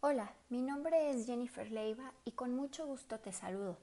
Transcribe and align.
Hola, 0.00 0.32
mi 0.48 0.62
nombre 0.62 1.10
es 1.10 1.26
Jennifer 1.26 1.72
Leiva 1.72 2.12
y 2.24 2.30
con 2.30 2.54
mucho 2.54 2.86
gusto 2.86 3.18
te 3.18 3.32
saludo. 3.32 3.76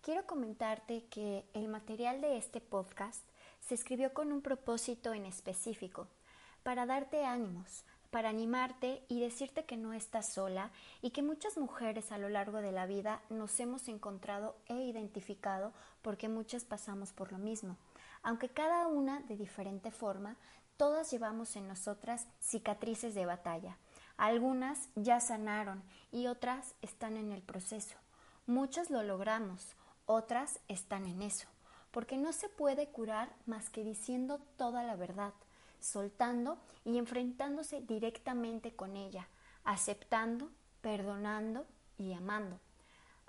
Quiero 0.00 0.26
comentarte 0.26 1.04
que 1.04 1.44
el 1.54 1.68
material 1.68 2.20
de 2.20 2.36
este 2.36 2.60
podcast 2.60 3.22
se 3.60 3.76
escribió 3.76 4.12
con 4.12 4.32
un 4.32 4.42
propósito 4.42 5.14
en 5.14 5.24
específico, 5.24 6.08
para 6.64 6.84
darte 6.84 7.24
ánimos, 7.24 7.84
para 8.10 8.30
animarte 8.30 9.04
y 9.06 9.20
decirte 9.20 9.64
que 9.64 9.76
no 9.76 9.92
estás 9.92 10.32
sola 10.32 10.72
y 11.00 11.10
que 11.10 11.22
muchas 11.22 11.56
mujeres 11.56 12.10
a 12.10 12.18
lo 12.18 12.28
largo 12.28 12.60
de 12.60 12.72
la 12.72 12.86
vida 12.86 13.22
nos 13.30 13.60
hemos 13.60 13.86
encontrado 13.86 14.56
e 14.66 14.74
identificado 14.74 15.72
porque 16.02 16.28
muchas 16.28 16.64
pasamos 16.64 17.12
por 17.12 17.30
lo 17.30 17.38
mismo. 17.38 17.76
Aunque 18.24 18.48
cada 18.48 18.88
una 18.88 19.20
de 19.20 19.36
diferente 19.36 19.92
forma, 19.92 20.34
todas 20.76 21.12
llevamos 21.12 21.54
en 21.54 21.68
nosotras 21.68 22.26
cicatrices 22.40 23.14
de 23.14 23.26
batalla 23.26 23.78
algunas 24.22 24.88
ya 24.94 25.18
sanaron 25.18 25.82
y 26.12 26.28
otras 26.28 26.76
están 26.80 27.16
en 27.16 27.32
el 27.32 27.42
proceso. 27.42 27.96
Muchas 28.46 28.88
lo 28.88 29.02
logramos, 29.02 29.74
otras 30.06 30.60
están 30.68 31.06
en 31.06 31.22
eso, 31.22 31.48
porque 31.90 32.16
no 32.16 32.32
se 32.32 32.48
puede 32.48 32.86
curar 32.86 33.34
más 33.46 33.68
que 33.68 33.82
diciendo 33.82 34.38
toda 34.56 34.84
la 34.84 34.94
verdad, 34.94 35.32
soltando 35.80 36.60
y 36.84 36.98
enfrentándose 36.98 37.80
directamente 37.80 38.76
con 38.76 38.96
ella, 38.96 39.26
aceptando, 39.64 40.52
perdonando 40.82 41.66
y 41.98 42.12
amando. 42.12 42.60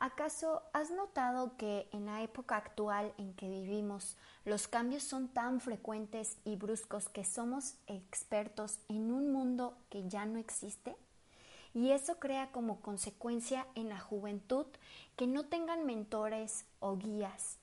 ¿Acaso 0.04 0.64
has 0.74 0.92
notado 0.92 1.56
que 1.56 1.88
en 1.94 2.08
la 2.08 2.24
época 2.24 2.58
actual 2.58 3.14
en 3.18 3.34
que 3.36 3.48
vivimos 3.48 4.18
los 4.44 4.68
cambios 4.68 5.02
son 5.04 5.30
tan 5.30 5.62
frecuentes 5.62 6.36
y 6.44 6.58
bruscos 6.58 7.08
que 7.08 7.24
somos 7.24 7.76
expertos 7.88 8.80
en 8.90 9.14
un 9.14 9.32
mundo 9.32 9.78
que 9.90 10.06
ya 10.10 10.26
no 10.26 10.40
existe? 10.40 10.98
Y 11.74 11.92
eso 11.92 12.20
crea 12.20 12.52
como 12.52 12.82
consecuencia 12.82 13.66
en 13.76 13.88
la 13.88 13.98
juventud 13.98 14.66
que 15.16 15.26
no 15.26 15.46
tengan 15.46 15.86
mentores 15.86 16.66
o 16.82 16.98
guías, 16.98 17.58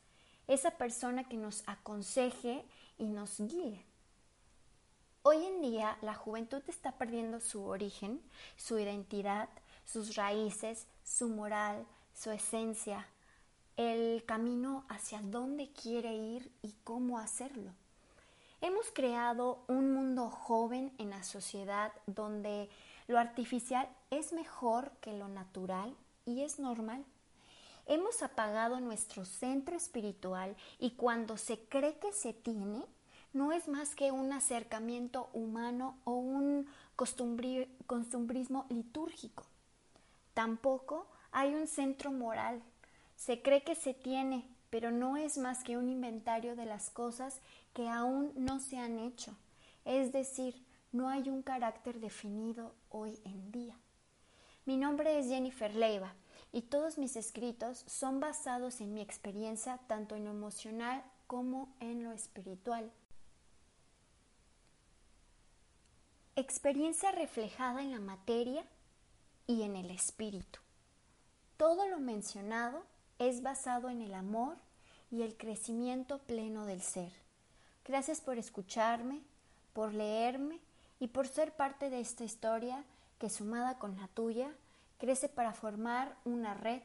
esa 0.48 0.70
persona 0.70 1.24
que 1.24 1.36
nos 1.36 1.62
aconseje 1.66 2.64
y 2.96 3.04
nos 3.04 3.38
guíe. 3.38 3.84
Hoy 5.24 5.44
en 5.44 5.60
día 5.60 5.98
la 6.00 6.14
juventud 6.14 6.62
está 6.68 6.92
perdiendo 6.92 7.38
su 7.38 7.66
origen, 7.66 8.22
su 8.56 8.78
identidad, 8.78 9.50
sus 9.84 10.16
raíces, 10.16 10.86
su 11.04 11.28
moral, 11.28 11.84
su 12.14 12.30
esencia, 12.30 13.06
el 13.76 14.24
camino 14.26 14.84
hacia 14.88 15.20
dónde 15.22 15.70
quiere 15.72 16.14
ir 16.14 16.52
y 16.62 16.74
cómo 16.84 17.18
hacerlo. 17.18 17.72
Hemos 18.60 18.90
creado 18.90 19.64
un 19.68 19.94
mundo 19.94 20.28
joven 20.28 20.92
en 20.98 21.10
la 21.10 21.22
sociedad 21.22 21.92
donde 22.06 22.68
lo 23.08 23.18
artificial 23.18 23.88
es 24.10 24.32
mejor 24.32 24.90
que 25.00 25.14
lo 25.14 25.28
natural 25.28 25.96
y 26.26 26.42
es 26.42 26.58
normal. 26.58 27.04
Hemos 27.86 28.22
apagado 28.22 28.78
nuestro 28.80 29.24
centro 29.24 29.76
espiritual 29.76 30.54
y 30.78 30.90
cuando 30.90 31.38
se 31.38 31.58
cree 31.58 31.98
que 31.98 32.12
se 32.12 32.34
tiene, 32.34 32.84
no 33.32 33.52
es 33.52 33.66
más 33.66 33.94
que 33.94 34.12
un 34.12 34.32
acercamiento 34.32 35.30
humano 35.32 35.96
o 36.04 36.12
un 36.12 36.66
costumbrismo 36.96 38.66
litúrgico. 38.68 39.44
Tampoco 40.34 41.06
hay 41.32 41.54
un 41.54 41.66
centro 41.66 42.12
moral. 42.12 42.62
Se 43.16 43.42
cree 43.42 43.62
que 43.62 43.74
se 43.74 43.94
tiene, 43.94 44.48
pero 44.70 44.90
no 44.90 45.16
es 45.16 45.38
más 45.38 45.62
que 45.62 45.76
un 45.76 45.88
inventario 45.88 46.56
de 46.56 46.66
las 46.66 46.90
cosas 46.90 47.40
que 47.74 47.88
aún 47.88 48.32
no 48.36 48.60
se 48.60 48.78
han 48.78 48.98
hecho. 48.98 49.36
Es 49.84 50.12
decir, 50.12 50.64
no 50.92 51.08
hay 51.08 51.28
un 51.28 51.42
carácter 51.42 52.00
definido 52.00 52.74
hoy 52.88 53.20
en 53.24 53.52
día. 53.52 53.76
Mi 54.64 54.76
nombre 54.76 55.18
es 55.18 55.26
Jennifer 55.26 55.74
Leiva 55.74 56.14
y 56.52 56.62
todos 56.62 56.98
mis 56.98 57.16
escritos 57.16 57.84
son 57.86 58.20
basados 58.20 58.80
en 58.80 58.92
mi 58.92 59.00
experiencia 59.00 59.78
tanto 59.86 60.16
en 60.16 60.24
lo 60.24 60.30
emocional 60.30 61.02
como 61.26 61.72
en 61.80 62.02
lo 62.02 62.12
espiritual. 62.12 62.90
Experiencia 66.36 67.12
reflejada 67.12 67.82
en 67.82 67.90
la 67.90 68.00
materia 68.00 68.64
y 69.46 69.62
en 69.62 69.76
el 69.76 69.90
espíritu. 69.90 70.60
Todo 71.60 71.86
lo 71.86 72.00
mencionado 72.00 72.82
es 73.18 73.42
basado 73.42 73.90
en 73.90 74.00
el 74.00 74.14
amor 74.14 74.56
y 75.10 75.20
el 75.20 75.36
crecimiento 75.36 76.16
pleno 76.20 76.64
del 76.64 76.80
ser. 76.80 77.12
Gracias 77.84 78.22
por 78.22 78.38
escucharme, 78.38 79.20
por 79.74 79.92
leerme 79.92 80.58
y 81.00 81.08
por 81.08 81.28
ser 81.28 81.54
parte 81.54 81.90
de 81.90 82.00
esta 82.00 82.24
historia 82.24 82.82
que 83.18 83.28
sumada 83.28 83.78
con 83.78 83.94
la 83.98 84.08
tuya 84.08 84.50
crece 84.96 85.28
para 85.28 85.52
formar 85.52 86.16
una 86.24 86.54
red, 86.54 86.80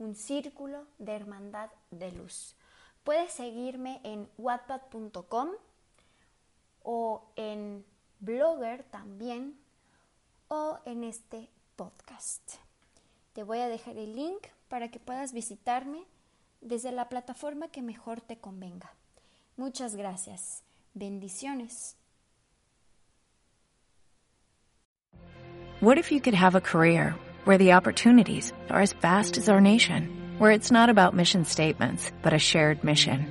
un 0.00 0.16
círculo 0.16 0.88
de 0.98 1.14
hermandad 1.14 1.70
de 1.92 2.10
luz. 2.10 2.56
Puedes 3.04 3.30
seguirme 3.30 4.00
en 4.02 4.28
wattpad.com 4.38 5.50
o 6.82 7.30
en 7.36 7.86
blogger 8.18 8.82
también 8.90 9.56
o 10.48 10.80
en 10.84 11.04
este 11.04 11.48
podcast. 11.76 12.69
Te 13.40 13.44
voy 13.44 13.60
a 13.60 13.68
dejar 13.68 13.96
el 13.96 14.16
link 14.16 14.48
para 14.68 14.88
que 14.88 15.00
puedas 15.00 15.32
visitarme 15.32 16.02
desde 16.60 16.92
la 16.92 17.08
plataforma 17.08 17.68
que 17.68 17.80
mejor 17.80 18.20
te 18.20 18.36
convenga. 18.36 18.92
Muchas 19.56 19.96
gracias. 19.96 20.62
Bendiciones. 20.92 21.96
What 25.80 25.96
if 25.96 26.12
you 26.12 26.20
could 26.20 26.34
have 26.34 26.54
a 26.54 26.60
career 26.60 27.14
where 27.46 27.56
the 27.56 27.72
opportunities 27.72 28.52
are 28.68 28.82
as 28.82 28.92
vast 28.92 29.38
as 29.38 29.48
our 29.48 29.62
nation, 29.62 30.34
where 30.38 30.50
it's 30.50 30.70
not 30.70 30.90
about 30.90 31.16
mission 31.16 31.46
statements, 31.46 32.12
but 32.22 32.34
a 32.34 32.38
shared 32.38 32.84
mission? 32.84 33.26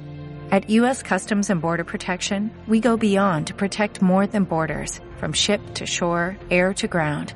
At 0.51 0.71
U.S. 0.71 1.03
Customs 1.03 1.51
and 1.51 1.61
Border 1.61 1.83
Protection, 1.83 2.49
we 2.67 2.79
go 2.79 2.97
beyond 2.97 3.45
to 3.45 3.53
protect 3.53 4.01
more 4.01 4.25
than 4.25 4.45
borders, 4.45 4.99
from 5.17 5.33
ship 5.33 5.61
to 5.75 5.85
shore, 5.85 6.35
air 6.49 6.73
to 6.73 6.87
ground 6.87 7.35